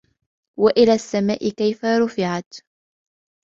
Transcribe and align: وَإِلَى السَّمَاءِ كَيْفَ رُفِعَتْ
وَإِلَى 0.57 0.93
السَّمَاءِ 0.93 1.49
كَيْفَ 1.49 1.85
رُفِعَتْ 1.85 2.53